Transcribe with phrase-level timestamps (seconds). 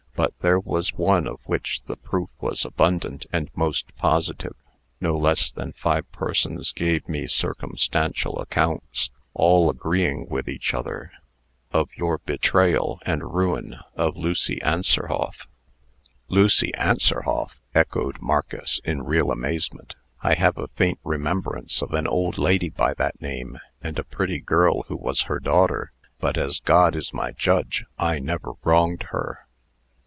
[0.13, 4.55] But there was one of which the proof was abundant and most positive.
[4.99, 11.11] No less than five persons gave me circumstantial accounts all agreeing with each other
[11.71, 15.47] of your betrayal and ruin of Lucy Anserhoff."
[16.27, 19.95] "Lucy Anserhoff!" echoed Marcus, in real amazement.
[20.21, 24.39] "I have a faint remembrance of an old lady by that name, and a pretty
[24.39, 25.91] girl who was her daughter.
[26.19, 29.47] But as God is my judge, I never wronged her."